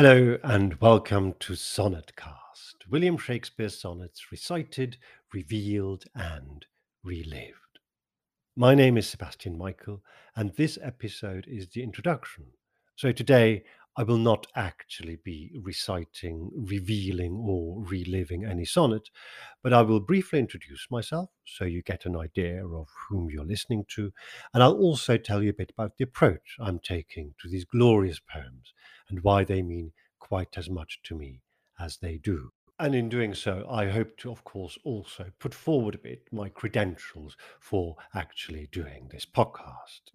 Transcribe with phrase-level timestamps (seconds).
[0.00, 4.96] Hello and welcome to Sonnetcast, William Shakespeare's sonnets recited,
[5.34, 6.64] revealed, and
[7.02, 7.80] relived.
[8.54, 10.02] My name is Sebastian Michael,
[10.36, 12.44] and this episode is the introduction.
[12.94, 13.64] So today
[13.98, 19.10] I will not actually be reciting, revealing, or reliving any sonnet,
[19.60, 23.84] but I will briefly introduce myself so you get an idea of whom you're listening
[23.96, 24.12] to,
[24.54, 28.20] and I'll also tell you a bit about the approach I'm taking to these glorious
[28.20, 28.72] poems
[29.08, 29.90] and why they mean
[30.20, 31.40] quite as much to me
[31.80, 32.52] as they do.
[32.78, 36.50] And in doing so, I hope to, of course, also put forward a bit my
[36.50, 40.12] credentials for actually doing this podcast.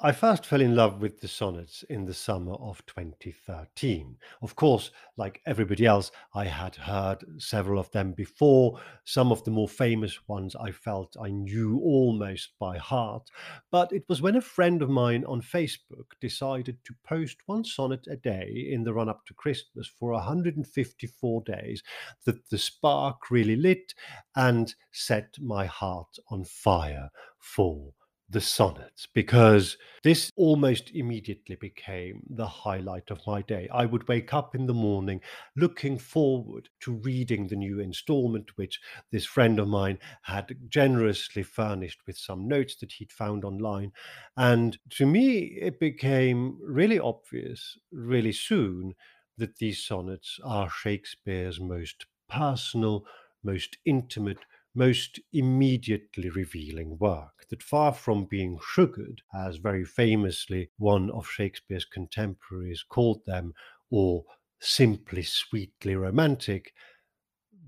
[0.00, 4.16] I first fell in love with the sonnets in the summer of 2013.
[4.42, 8.78] Of course, like everybody else, I had heard several of them before.
[9.04, 13.28] Some of the more famous ones I felt I knew almost by heart.
[13.72, 18.06] But it was when a friend of mine on Facebook decided to post one sonnet
[18.08, 21.82] a day in the run up to Christmas for 154 days
[22.24, 23.94] that the spark really lit
[24.36, 27.94] and set my heart on fire for
[28.30, 33.68] the sonnets because this almost immediately became the highlight of my day.
[33.72, 35.20] I would wake up in the morning
[35.56, 42.00] looking forward to reading the new installment, which this friend of mine had generously furnished
[42.06, 43.92] with some notes that he'd found online.
[44.36, 48.94] And to me, it became really obvious really soon
[49.38, 53.06] that these sonnets are Shakespeare's most personal,
[53.42, 61.10] most intimate most immediately revealing work, that far from being sugared, as very famously one
[61.10, 63.54] of Shakespeare's contemporaries called them,
[63.90, 64.24] or
[64.60, 66.72] simply sweetly romantic,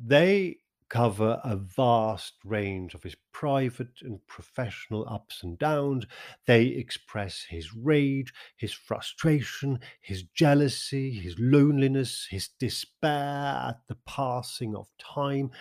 [0.03, 0.57] they
[0.89, 6.05] cover a vast range of his private and professional ups and downs.
[6.47, 14.75] They express his rage, his frustration, his jealousy, his loneliness, his despair at the passing
[14.75, 15.53] of time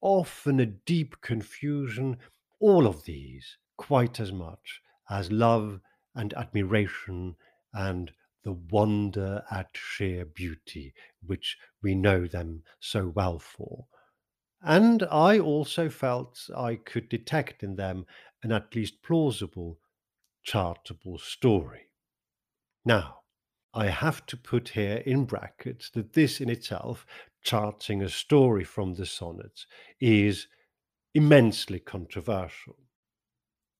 [0.00, 2.18] often a deep confusion,
[2.58, 5.80] all of these quite as much as love
[6.14, 7.36] and admiration
[7.72, 8.12] and
[8.42, 10.94] the wonder at sheer beauty,
[11.24, 13.86] which we know them so well for.
[14.62, 18.06] And I also felt I could detect in them
[18.42, 19.78] an at least plausible,
[20.46, 21.88] chartable story.
[22.84, 23.19] Now,
[23.72, 27.06] I have to put here in brackets that this in itself
[27.42, 29.66] charting a story from the sonnets
[30.00, 30.48] is
[31.14, 32.76] immensely controversial.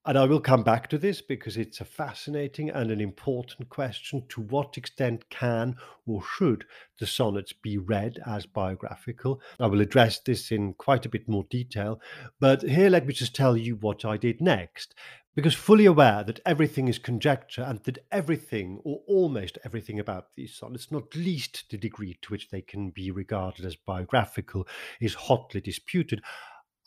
[0.06, 4.24] And I will come back to this because it's a fascinating and an important question.
[4.30, 5.76] To what extent can
[6.06, 6.64] or should
[6.98, 9.42] the sonnets be read as biographical?
[9.58, 12.00] I will address this in quite a bit more detail.
[12.40, 14.94] But here, let me just tell you what I did next
[15.34, 20.54] because fully aware that everything is conjecture and that everything or almost everything about these
[20.54, 24.66] sonnets, not least the degree to which they can be regarded as biographical,
[25.00, 26.22] is hotly disputed,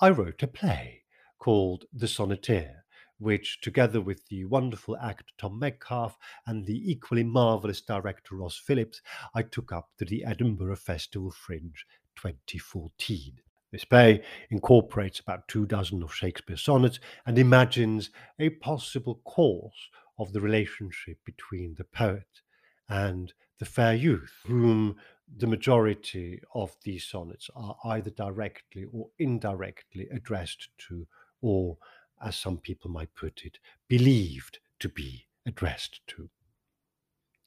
[0.01, 1.03] I wrote a play
[1.39, 2.83] called The Sonneteer,
[3.17, 9.01] which, together with the wonderful actor Tom Metcalfe and the equally marvellous director Ross Phillips,
[9.33, 11.85] I took up to the Edinburgh Festival Fringe
[12.17, 13.39] 2014.
[13.73, 19.89] This play incorporates about two dozen of Shakespeare's sonnets and imagines a possible course
[20.19, 22.41] of the relationship between the poet
[22.87, 24.97] and the fair youth, whom
[25.37, 31.07] the majority of these sonnets are either directly or indirectly addressed to,
[31.41, 31.79] or,
[32.23, 33.57] as some people might put it,
[33.87, 36.29] believed to be addressed to.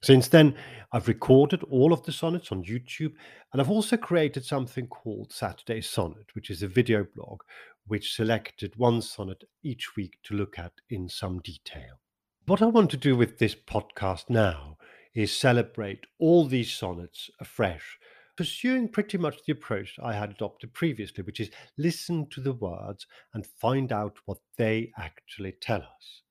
[0.07, 0.55] Since then,
[0.93, 3.13] I've recorded all of the sonnets on YouTube,
[3.53, 7.41] and I've also created something called Saturday Sonnet, which is a video blog
[7.89, 11.99] which selected one sonnet each week to look at in some detail.
[12.47, 14.77] What I want to do with this podcast now
[15.13, 17.99] is celebrate all these sonnets afresh,
[18.37, 23.09] pursuing pretty much the approach I had adopted previously, which is listen to the words
[23.35, 26.23] and find out what they actually tell us.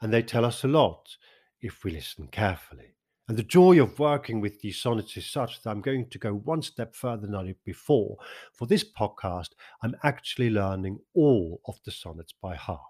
[0.00, 1.18] And they tell us a lot
[1.60, 2.94] if we listen carefully.
[3.30, 6.34] And the joy of working with these sonnets is such that I'm going to go
[6.34, 8.16] one step further than I did before.
[8.52, 9.50] For this podcast,
[9.84, 12.80] I'm actually learning all of the sonnets by heart.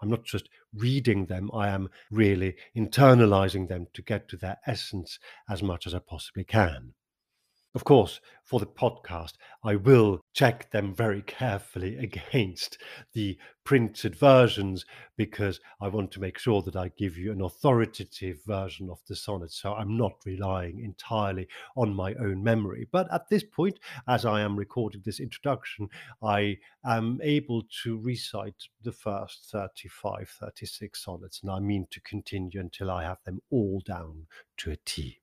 [0.00, 5.18] I'm not just reading them, I am really internalizing them to get to their essence
[5.46, 6.94] as much as I possibly can.
[7.74, 9.32] Of course, for the podcast,
[9.64, 12.76] I will check them very carefully against
[13.14, 14.84] the printed versions
[15.16, 19.16] because I want to make sure that I give you an authoritative version of the
[19.16, 19.52] sonnet.
[19.52, 22.88] So I'm not relying entirely on my own memory.
[22.92, 25.88] But at this point, as I am recording this introduction,
[26.22, 32.60] I am able to recite the first 35, 36 sonnets, and I mean to continue
[32.60, 34.26] until I have them all down
[34.58, 35.22] to a T.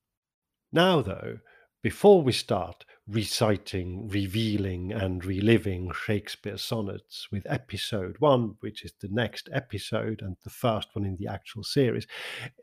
[0.71, 1.39] Now, though,
[1.81, 9.07] before we start reciting, revealing, and reliving Shakespeare's sonnets with episode one, which is the
[9.07, 12.05] next episode and the first one in the actual series,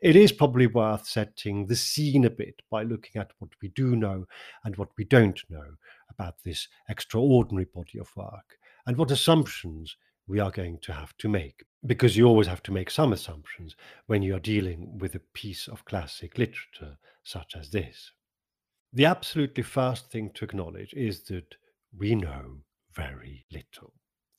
[0.01, 3.95] it is probably worth setting the scene a bit by looking at what we do
[3.95, 4.25] know
[4.63, 5.75] and what we don't know
[6.09, 9.97] about this extraordinary body of work and what assumptions
[10.27, 11.63] we are going to have to make.
[11.85, 13.75] Because you always have to make some assumptions
[14.05, 18.11] when you are dealing with a piece of classic literature such as this.
[18.93, 21.55] The absolutely first thing to acknowledge is that
[21.97, 22.61] we know
[22.93, 23.93] very little.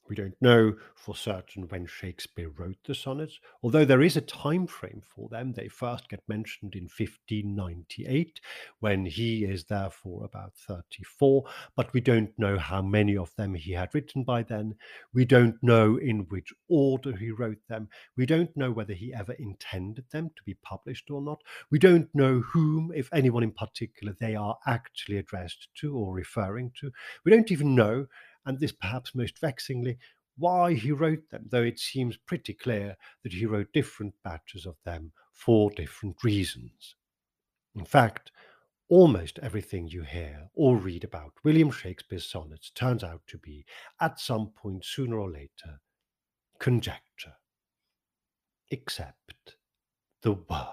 [0.09, 4.67] We don't know for certain when Shakespeare wrote the sonnets, although there is a time
[4.67, 5.53] frame for them.
[5.53, 8.41] They first get mentioned in 1598,
[8.81, 11.45] when he is therefore about 34,
[11.77, 14.77] but we don't know how many of them he had written by then.
[15.13, 17.89] We don't know in which order he wrote them.
[18.17, 21.43] We don't know whether he ever intended them to be published or not.
[21.71, 26.73] We don't know whom, if anyone in particular, they are actually addressed to or referring
[26.81, 26.91] to.
[27.25, 28.07] We don't even know
[28.49, 29.99] and this perhaps most vexingly,
[30.39, 34.77] why he wrote them, though it seems pretty clear that he wrote different batches of
[34.87, 36.97] them for different reasons.
[37.75, 38.33] In fact,
[38.89, 43.67] almost everything you hear or read about William Shakespeare's sonnets turns out to be,
[44.01, 45.81] at some point sooner or later,
[46.59, 47.35] conjecture,
[48.71, 49.57] except
[50.23, 50.67] the word.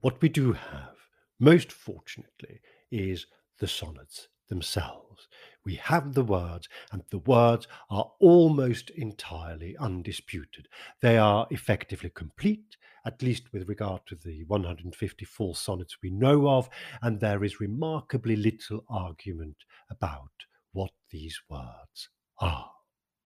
[0.00, 0.94] What we do have,
[1.40, 2.60] most fortunately,
[2.92, 3.26] is
[3.58, 5.28] the sonnets themselves.
[5.64, 10.68] We have the words, and the words are almost entirely undisputed.
[11.00, 16.68] They are effectively complete, at least with regard to the 154 sonnets we know of,
[17.00, 19.56] and there is remarkably little argument
[19.90, 20.30] about
[20.72, 22.70] what these words are.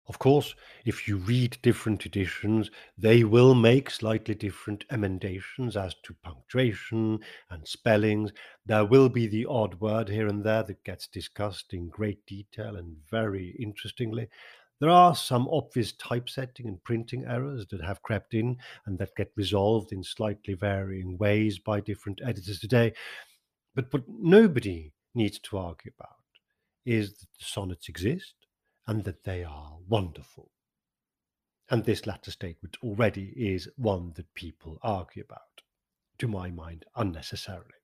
[0.08, 0.54] Of course,
[0.84, 7.18] if you read different editions, they will make slightly different emendations as to punctuation
[7.50, 8.32] and spellings.
[8.66, 12.76] There will be the odd word here and there that gets discussed in great detail
[12.76, 14.28] and very interestingly.
[14.78, 19.32] There are some obvious typesetting and printing errors that have crept in and that get
[19.34, 22.92] resolved in slightly varying ways by different editors today.
[23.74, 26.10] But what nobody needs to argue about
[26.84, 28.34] is that the sonnets exist
[28.86, 30.50] and that they are wonderful.
[31.68, 35.62] And this latter statement already is one that people argue about,
[36.18, 37.80] to my mind, unnecessarily.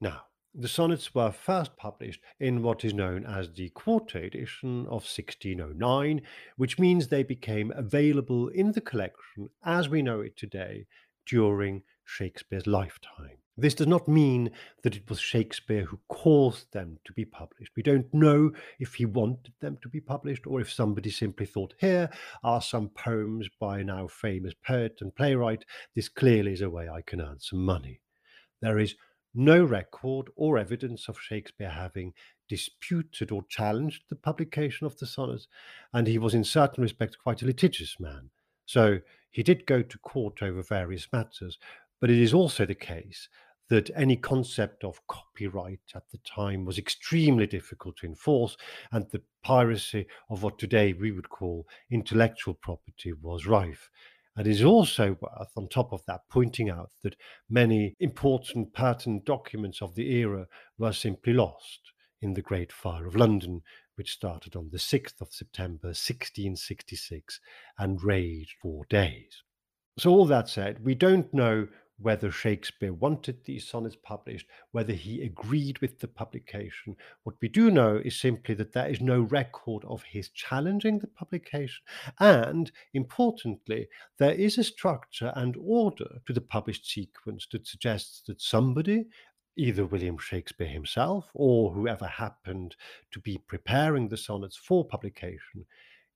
[0.00, 0.22] Now,
[0.54, 6.20] the sonnets were first published in what is known as the quarto edition of 1609,
[6.56, 10.86] which means they became available in the collection as we know it today
[11.26, 13.38] during Shakespeare's lifetime.
[13.58, 14.50] This does not mean
[14.82, 17.72] that it was Shakespeare who caused them to be published.
[17.76, 21.74] We don't know if he wanted them to be published or if somebody simply thought,
[21.78, 22.08] here
[22.42, 25.66] are some poems by now famous poet and playwright.
[25.94, 28.00] This clearly is a way I can earn some money.
[28.62, 28.94] There is
[29.34, 32.14] no record or evidence of Shakespeare having
[32.48, 35.48] disputed or challenged the publication of the sonnets,
[35.92, 38.30] and he was in certain respects quite a litigious man.
[38.64, 39.00] So
[39.30, 41.58] he did go to court over various matters,
[42.00, 43.28] but it is also the case
[43.68, 48.56] that any concept of copyright at the time was extremely difficult to enforce,
[48.90, 53.90] and the piracy of what today we would call intellectual property was rife.
[54.36, 57.16] And is also worth, on top of that, pointing out that
[57.50, 60.46] many important patent documents of the era
[60.78, 63.62] were simply lost in the Great Fire of London,
[63.96, 67.40] which started on the 6th of September 1666
[67.78, 69.42] and raged four days.
[69.98, 71.68] So, all that said, we don't know
[72.02, 76.96] whether Shakespeare wanted these sonnets published, whether he agreed with the publication.
[77.22, 81.06] What we do know is simply that there is no record of his challenging the
[81.06, 81.82] publication.
[82.18, 88.40] And importantly, there is a structure and order to the published sequence that suggests that
[88.40, 89.06] somebody,
[89.56, 92.76] either William Shakespeare himself or whoever happened
[93.12, 95.66] to be preparing the sonnets for publication,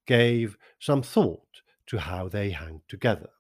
[0.07, 3.31] gave some thought to how they hang together.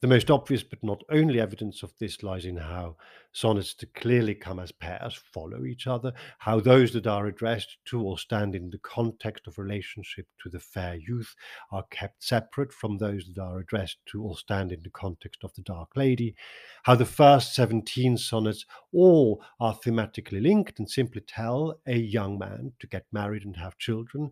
[0.00, 2.96] The most obvious but not only evidence of this lies in how
[3.32, 8.00] sonnets that clearly come as pairs follow each other, how those that are addressed to
[8.00, 11.34] or stand in the context of relationship to the fair youth
[11.72, 15.52] are kept separate from those that are addressed to or stand in the context of
[15.54, 16.36] the dark lady,
[16.84, 22.72] how the first 17 sonnets all are thematically linked and simply tell a young man
[22.78, 24.30] to get married and have children,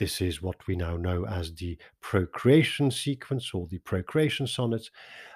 [0.00, 4.90] this is what we now know as the procreation sequence or the procreation sonnets,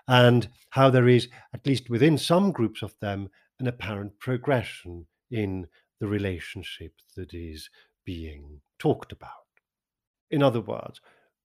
[0.08, 3.28] and how there is, at least within some groups of them,
[3.60, 5.66] an apparent progression in
[6.00, 7.68] the relationship that is
[8.06, 9.30] being talked about.
[10.30, 10.98] In other words,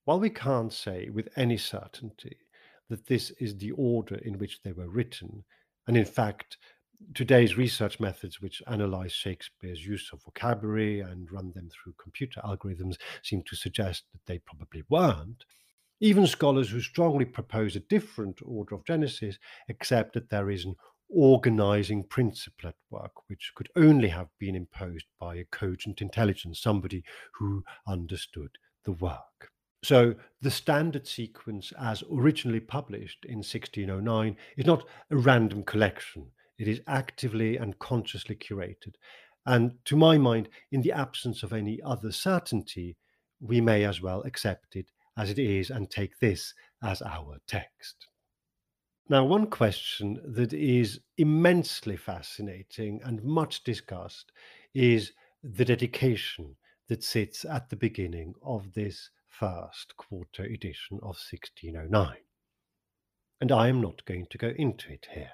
[0.06, 2.38] while we can't say with any certainty
[2.90, 5.44] that this is the order in which they were written,
[5.88, 6.58] and in fact,
[7.14, 12.98] today's research methods, which analyze Shakespeare's use of vocabulary and run them through computer algorithms,
[13.24, 15.46] seem to suggest that they probably weren't.
[16.02, 19.38] Even scholars who strongly propose a different order of Genesis
[19.70, 20.76] accept that there is an
[21.10, 27.04] organizing principle at work, which could only have been imposed by a cogent intelligence, somebody
[27.34, 28.52] who understood
[28.86, 29.52] the work.
[29.84, 36.26] So the standard sequence, as originally published in 1609, is not a random collection.
[36.60, 38.96] It is actively and consciously curated.
[39.46, 42.98] And to my mind, in the absence of any other certainty,
[43.40, 48.08] we may as well accept it as it is and take this as our text.
[49.08, 54.34] Now, one question that is immensely fascinating and much discussed
[54.74, 56.58] is the dedication
[56.90, 62.18] that sits at the beginning of this first quarto edition of 1609.
[63.42, 65.32] And I am not going to go into it here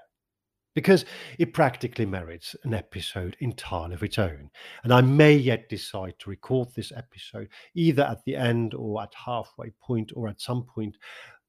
[0.75, 1.05] because
[1.39, 4.51] it practically merits an episode entirely of its own.
[4.83, 9.13] And I may yet decide to record this episode either at the end or at
[9.15, 10.97] halfway point or at some point.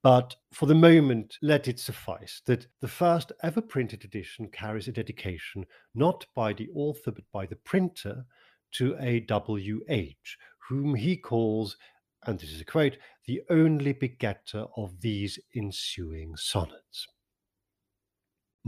[0.01, 4.93] But for the moment, let it suffice that the first ever printed edition carries a
[4.93, 8.25] dedication not by the author but by the printer
[8.73, 10.37] to a W.H.,
[10.69, 11.77] whom he calls,
[12.25, 17.07] and this is a quote, the only begetter of these ensuing sonnets.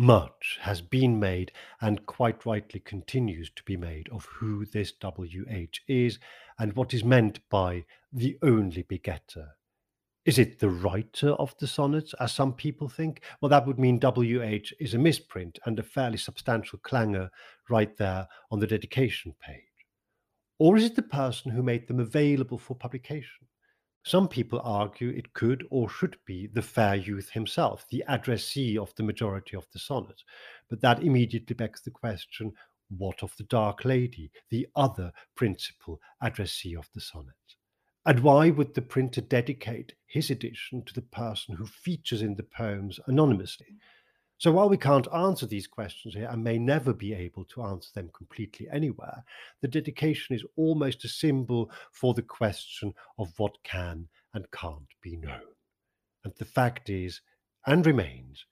[0.02, 1.52] Much has been made,
[1.82, 6.20] and quite rightly continues to be made, of who this WH is
[6.58, 9.50] and what is meant by the only begetter.
[10.24, 13.24] Is it the writer of the sonnets, as some people think?
[13.42, 17.30] Well, that would mean WH is a misprint and a fairly substantial clangor
[17.70, 19.64] right there on the dedication page.
[20.60, 23.49] Or is it the person who made them available for publication?
[24.04, 28.94] Some people argue it could or should be the fair youth himself, the addressee of
[28.96, 30.24] the majority of the sonnet.
[30.70, 32.54] But that immediately begs the question
[32.90, 37.36] what of the Dark Lady, the other principal addressee of the sonnet?
[38.06, 42.44] And why would the printer dedicate his edition to the person who features in the
[42.44, 43.78] poems anonymously?
[44.40, 47.90] So while we can't answer these questions here and may never be able to answer
[47.94, 49.26] them completely anywhere,
[49.62, 55.18] the dedication is almost a symbol for the question of what can and can't be
[55.18, 55.42] known.
[56.24, 57.20] And the fact is,
[57.68, 58.46] and remains,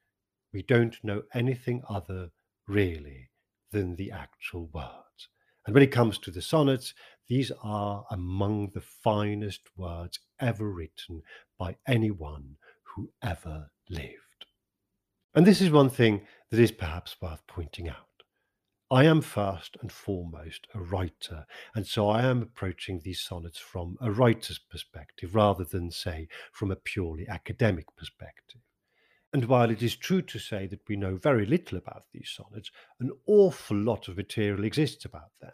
[0.51, 2.32] we don't know anything other
[2.67, 3.29] really
[3.72, 5.29] than the actual words.
[5.65, 6.94] And when it comes to the sonnets,
[7.29, 11.22] these are among the finest words ever written
[11.58, 14.26] by anyone who ever lived.
[15.38, 18.24] And this is one thing that is perhaps worth pointing out.
[18.89, 23.98] I am first and foremost a writer, and so I am approaching these sonnets from
[24.01, 28.62] a writer's perspective rather than, say, from a purely academic perspective.
[29.32, 32.72] And while it is true to say that we know very little about these sonnets,
[33.00, 35.51] an awful lot of material exists about them.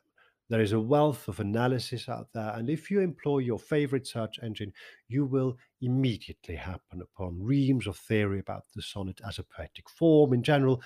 [0.49, 4.39] There is a wealth of analysis out there, and if you employ your favorite search
[4.43, 4.73] engine,
[5.07, 10.33] you will immediately happen upon reams of theory about the sonnet as a poetic form
[10.33, 10.81] in general,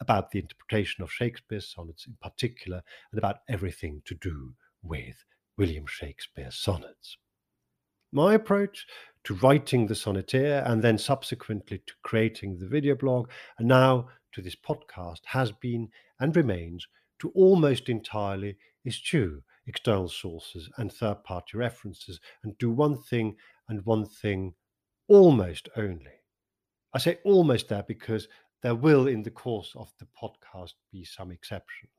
[0.00, 5.24] about the interpretation of Shakespeare's sonnets in particular, and about everything to do with
[5.58, 7.18] William Shakespeare's sonnets.
[8.12, 8.86] My approach
[9.24, 14.40] to writing the sonneteer and then subsequently to creating the video blog and now to
[14.40, 15.88] this podcast has been
[16.18, 16.86] and remains
[17.20, 18.56] to almost entirely
[18.86, 23.36] eschew external sources and third party references and do one thing
[23.68, 24.54] and one thing
[25.08, 26.20] almost only.
[26.92, 28.28] I say almost there because
[28.62, 31.92] there will, in the course of the podcast, be some exceptions.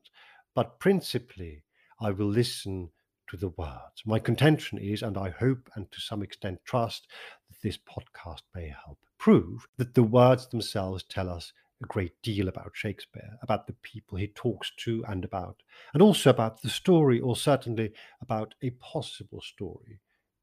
[0.54, 1.64] But principally,
[2.00, 2.90] I will listen
[3.28, 4.02] to the words.
[4.04, 7.08] My contention is, and I hope and to some extent trust,
[7.48, 12.48] that this podcast may help prove that the words themselves tell us a great deal
[12.48, 15.62] about Shakespeare, about the people he talks to and about,
[15.92, 20.00] and also about the story, or certainly about a possible story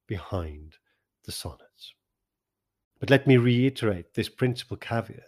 [0.08, 0.76] behind
[1.26, 1.94] the sonnets.
[3.00, 5.24] But let me reiterate this principal caveat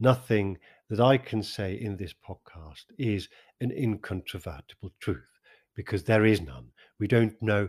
[0.00, 3.28] nothing that I can say in this podcast is
[3.60, 5.18] an incontrovertible truth
[5.76, 6.68] because there is none.
[6.98, 7.68] We don't know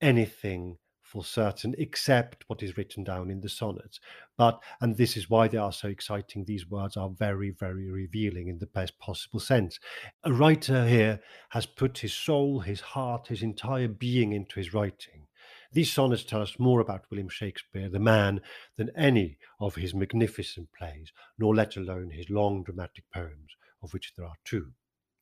[0.00, 0.76] anything
[1.08, 3.98] for certain except what is written down in the sonnets.
[4.36, 8.48] But, and this is why they are so exciting, these words are very, very revealing
[8.48, 9.80] in the best possible sense.
[10.24, 15.26] A writer here has put his soul, his heart, his entire being into his writing.
[15.72, 18.42] These sonnets tell us more about William Shakespeare, the man,
[18.76, 24.12] than any of his magnificent plays, nor let alone his long dramatic poems, of which
[24.14, 24.72] there are two.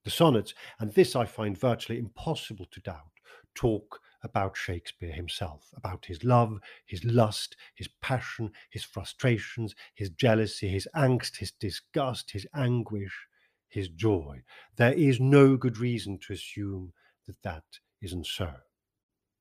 [0.05, 3.12] The sonnets, and this I find virtually impossible to doubt,
[3.55, 10.68] talk about Shakespeare himself, about his love, his lust, his passion, his frustrations, his jealousy,
[10.68, 13.26] his angst, his disgust, his anguish,
[13.68, 14.42] his joy.
[14.76, 16.92] There is no good reason to assume
[17.26, 17.64] that that
[18.02, 18.52] isn't so.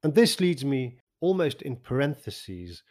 [0.03, 2.83] And this leads me almost in parentheses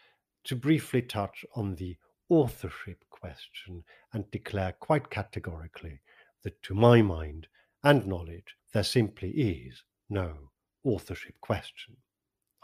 [0.44, 1.96] to briefly touch on the
[2.28, 6.00] authorship question and declare quite categorically
[6.42, 7.46] that to my mind
[7.82, 10.50] and knowledge, there simply is no
[10.84, 11.96] authorship question.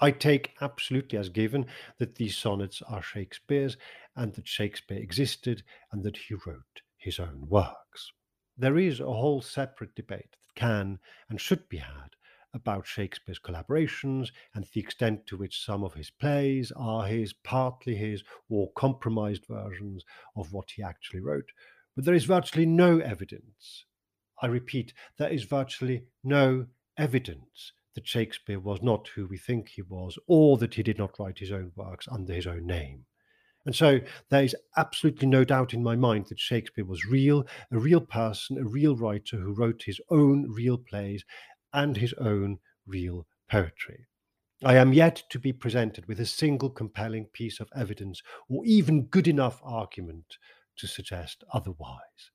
[0.02, 1.66] I take absolutely as given
[1.98, 3.76] that these sonnets are Shakespeare's
[4.16, 5.62] and that Shakespeare existed
[5.92, 8.12] and that he wrote his own works.
[8.56, 10.98] There is a whole separate debate that can
[11.28, 12.16] and should be had
[12.54, 17.94] about Shakespeare's collaborations and the extent to which some of his plays are his, partly
[17.94, 21.52] his, or compromised versions of what he actually wrote.
[21.94, 23.84] But there is virtually no evidence.
[24.42, 29.82] I repeat, there is virtually no evidence that Shakespeare was not who we think he
[29.82, 33.04] was, or that he did not write his own works under his own name.
[33.66, 37.78] And so there is absolutely no doubt in my mind that Shakespeare was real, a
[37.78, 41.24] real person, a real writer who wrote his own real plays
[41.72, 44.06] and his own real poetry.
[44.64, 49.06] I am yet to be presented with a single compelling piece of evidence or even
[49.06, 50.36] good enough argument
[50.76, 52.30] to suggest otherwise.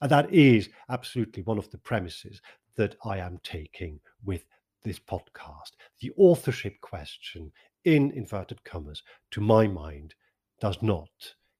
[0.00, 2.40] And that is absolutely one of the premises
[2.76, 4.44] that I am taking with
[4.84, 5.72] this podcast.
[6.00, 7.50] The authorship question,
[7.84, 10.14] in inverted commas, to my mind,
[10.60, 11.10] does not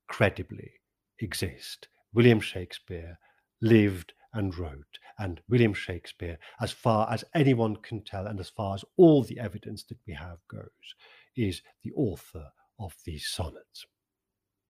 [0.08, 0.70] credibly
[1.20, 1.88] exist.
[2.12, 3.18] William Shakespeare
[3.60, 8.74] lived and wrote, and William Shakespeare, as far as anyone can tell, and as far
[8.74, 10.94] as all the evidence that we have goes,
[11.36, 12.46] is the author
[12.78, 13.86] of these sonnets.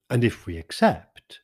[0.09, 1.41] And if we accept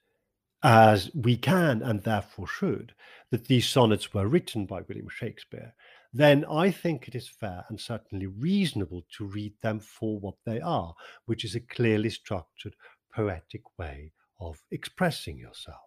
[0.64, 2.94] as we can and therefore should,
[3.32, 5.74] that these sonnets were written by William Shakespeare,
[6.18, 10.62] then I think it is fair and certainly reasonable to read them for what they
[10.62, 10.94] are,
[11.26, 12.76] which is a clearly structured
[13.14, 15.78] poetic way of expressing yourself.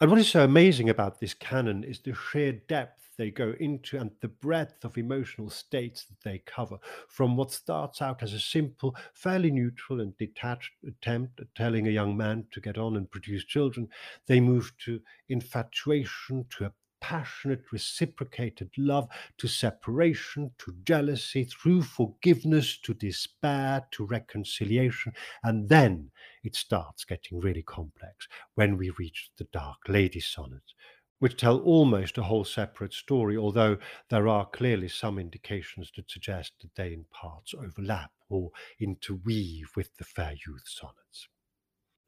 [0.00, 3.98] And what is so amazing about this canon is the sheer depth they go into
[3.98, 6.76] and the breadth of emotional states that they cover,
[7.08, 11.92] from what starts out as a simple, fairly neutral and detached attempt at telling a
[11.92, 13.88] young man to get on and produce children,
[14.26, 16.72] they move to infatuation, to a
[17.04, 25.12] passionate, reciprocated love, to separation, to jealousy, through forgiveness, to despair, to reconciliation.
[25.42, 26.10] And then
[26.44, 30.74] it starts getting really complex when we reach the Dark Lady sonnets,
[31.18, 33.76] which tell almost a whole separate story, although
[34.08, 39.94] there are clearly some indications that suggest that they in parts overlap or interweave with
[39.98, 41.28] the Fair Youth sonnets.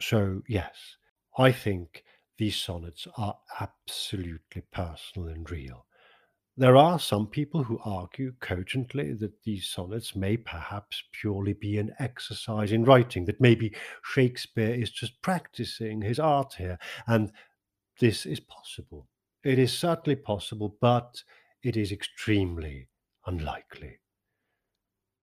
[0.01, 0.97] So, yes,
[1.37, 2.03] I think
[2.39, 5.87] these sonnets are absolutely personal and real.
[6.59, 11.95] There are some people who argue cogently that these sonnets may perhaps purely be an
[11.99, 17.31] exercise in writing, that maybe Shakespeare is just practicing his art here, and
[18.01, 19.07] this is possible.
[19.45, 21.23] It is certainly possible, but
[21.63, 22.89] it is extremely
[23.27, 23.99] unlikely.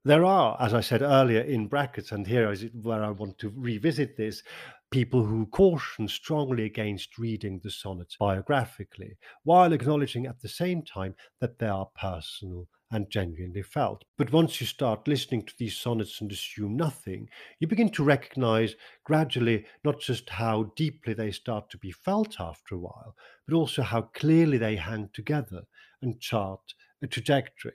[0.05, 3.53] There are, as I said earlier, in brackets, and here is where I want to
[3.55, 4.43] revisit this,
[4.91, 11.15] people who caution strongly against reading the sonnets biographically, while acknowledging at the same time
[11.39, 14.03] that they are personal and genuinely felt.
[14.17, 18.75] But once you start listening to these sonnets and assume nothing, you begin to recognize
[19.05, 23.15] gradually not just how deeply they start to be felt after a while,
[23.47, 25.63] but also how clearly they hang together
[26.01, 27.73] and chart a trajectory.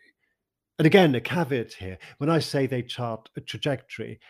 [0.78, 4.20] And again, a caveat here when I say they chart a trajectory,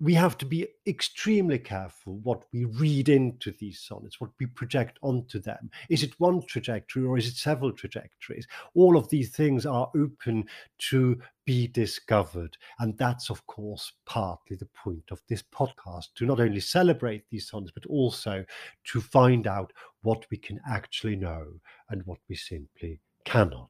[0.00, 4.98] we have to be extremely careful what we read into these sonnets, what we project
[5.02, 5.68] onto them.
[5.90, 8.46] Is it one trajectory or is it several trajectories?
[8.74, 10.44] All of these things are open
[10.90, 12.56] to be discovered.
[12.78, 17.48] And that's, of course, partly the point of this podcast to not only celebrate these
[17.48, 18.44] sonnets, but also
[18.84, 21.44] to find out what we can actually know
[21.90, 23.68] and what we simply cannot.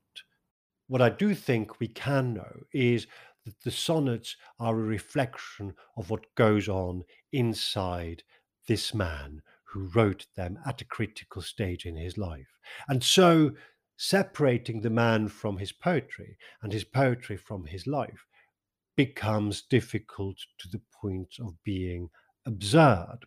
[0.89, 3.07] What I do think we can know is
[3.45, 8.23] that the sonnets are a reflection of what goes on inside
[8.67, 12.59] this man who wrote them at a critical stage in his life.
[12.89, 13.53] And so,
[13.99, 18.27] separating the man from his poetry and his poetry from his life
[18.97, 22.09] becomes difficult to the point of being
[22.47, 23.19] absurd.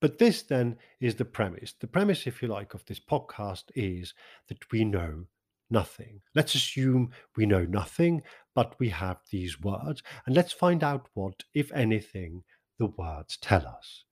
[0.00, 1.74] But this then is the premise.
[1.80, 4.12] The premise, if you like, of this podcast is
[4.48, 5.24] that we know
[5.70, 6.20] nothing.
[6.34, 8.22] Let's assume we know nothing,
[8.54, 12.42] but we have these words, and let's find out what, if anything,
[12.78, 14.04] the words tell us.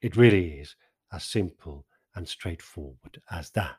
[0.00, 0.76] It really is
[1.12, 3.76] as simple and straightforward as that.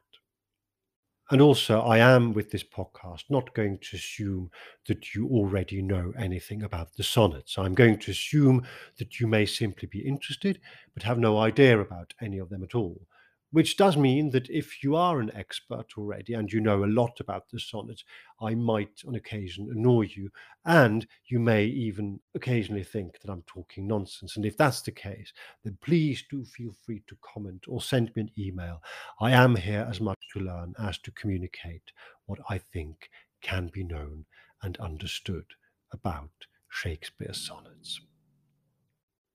[1.31, 4.51] And also, I am with this podcast not going to assume
[4.87, 7.57] that you already know anything about the sonnets.
[7.57, 8.67] I'm going to assume
[8.97, 10.59] that you may simply be interested,
[10.93, 13.07] but have no idea about any of them at all
[13.51, 17.19] which does mean that if you are an expert already and you know a lot
[17.19, 18.01] about the sonnet,
[18.41, 20.29] I might on occasion annoy you,
[20.65, 24.37] and you may even occasionally think that I'm talking nonsense.
[24.37, 25.33] And if that's the case,
[25.63, 28.81] then please do feel free to comment or send me an email.
[29.19, 31.91] I am here as much to learn as to communicate
[32.25, 33.09] what I think
[33.41, 34.25] can be known
[34.63, 35.45] and understood
[35.91, 36.29] about
[36.69, 37.99] Shakespeare's sonnets.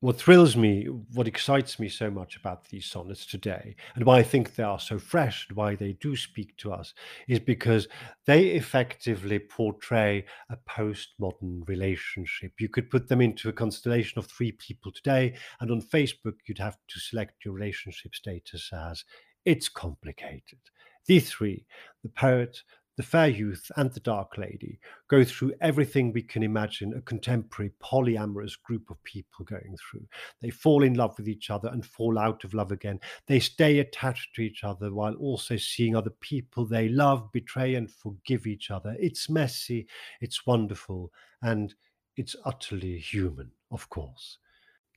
[0.07, 4.23] What thrills me, what excites me so much about these sonnets today, and why I
[4.23, 6.95] think they are so fresh, and why they do speak to us,
[7.27, 7.89] is because
[8.25, 12.53] they effectively portray a postmodern relationship.
[12.61, 16.59] You could put them into a constellation of three people today, and on Facebook, you'd
[16.59, 19.03] have to select your relationship status as
[19.45, 20.61] it's complicated.
[21.07, 21.67] These three,
[22.05, 22.63] the poet,
[22.97, 24.79] the fair youth and the dark lady
[25.09, 30.07] go through everything we can imagine a contemporary polyamorous group of people going through.
[30.41, 32.99] They fall in love with each other and fall out of love again.
[33.27, 37.91] They stay attached to each other while also seeing other people they love betray and
[37.91, 38.97] forgive each other.
[38.99, 39.87] It's messy,
[40.21, 41.75] it's wonderful, and
[42.17, 44.39] it's utterly human, of course.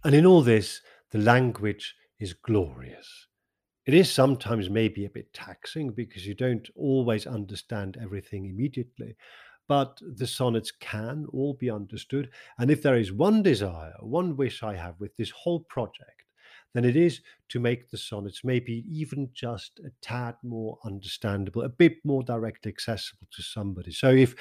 [0.05, 0.81] And in all this,
[1.11, 3.27] the language is glorious.
[3.89, 9.15] It is sometimes maybe a bit taxing because you don't always understand everything immediately,
[9.67, 12.29] but the sonnets can all be understood.
[12.59, 16.25] And if there is one desire, one wish I have with this whole project,
[16.75, 21.69] then it is to make the sonnets maybe even just a tad more understandable, a
[21.69, 23.91] bit more directly accessible to somebody.
[23.91, 24.35] So if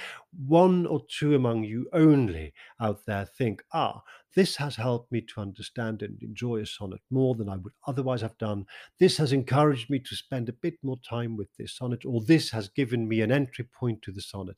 [0.46, 4.02] one or two among you only out there think, ah,
[4.34, 8.20] this has helped me to understand and enjoy a sonnet more than I would otherwise
[8.22, 8.66] have done,
[8.98, 12.50] this has encouraged me to spend a bit more time with this sonnet, or this
[12.50, 14.56] has given me an entry point to the sonnet,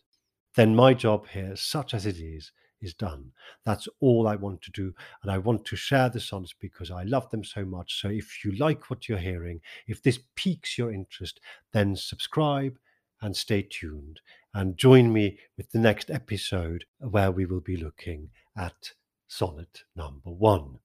[0.57, 2.53] then my job here, such as it is,
[2.83, 3.33] is done.
[3.65, 4.93] That's all I want to do.
[5.23, 8.01] And I want to share the sonnets because I love them so much.
[8.01, 11.41] So if you like what you're hearing, if this piques your interest,
[11.73, 12.79] then subscribe
[13.23, 14.21] and stay tuned
[14.55, 18.93] and join me with the next episode where we will be looking at
[19.31, 20.81] sonnet number one.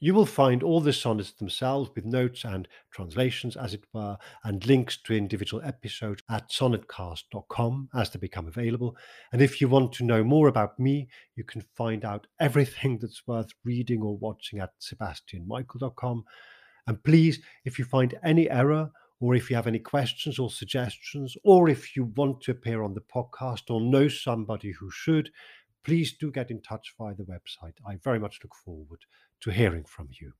[0.00, 4.66] You will find all the sonnets themselves with notes and translations, as it were, and
[4.66, 8.96] links to individual episodes at sonnetcast.com as they become available.
[9.32, 13.26] And if you want to know more about me, you can find out everything that's
[13.26, 16.24] worth reading or watching at sebastianmichael.com.
[16.86, 21.36] And please, if you find any error, or if you have any questions or suggestions,
[21.44, 25.30] or if you want to appear on the podcast or know somebody who should,
[25.84, 27.74] please do get in touch via the website.
[27.86, 29.00] I very much look forward
[29.42, 30.32] to hearing from you.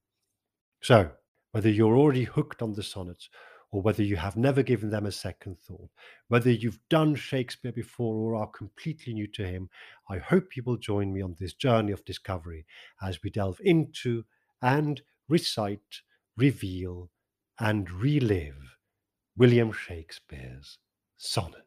[0.83, 1.11] So,
[1.53, 3.29] whether you're already hooked on the sonnets
[3.71, 5.91] or whether you have never given them a second thought,
[6.29, 9.69] whether you've done Shakespeare before or are completely new to him,
[10.09, 12.67] I hope you will join me on this journey of discovery
[13.03, 14.25] as we delve into
[14.63, 16.01] and recite,
[16.37, 17.11] reveal,
[17.59, 18.77] and relive
[19.37, 20.79] William Shakespeare's
[21.17, 21.65] sonnet.